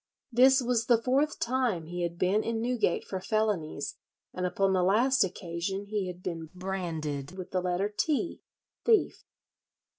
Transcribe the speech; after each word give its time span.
This 0.31 0.63
was 0.63 0.87
the 0.87 0.99
fourth 0.99 1.39
time 1.39 1.85
he 1.85 2.01
had 2.01 2.17
been 2.17 2.43
in 2.43 2.59
Newgate 2.59 3.05
for 3.05 3.21
felonies, 3.21 3.97
and 4.33 4.47
upon 4.47 4.73
the 4.73 4.81
last 4.81 5.23
occasion 5.23 5.85
he 5.85 6.07
had 6.07 6.23
been 6.23 6.49
branded 6.55 7.37
with 7.37 7.51
the 7.51 7.61
letter 7.61 7.87
T 7.87 8.41
(thief). 8.83 9.23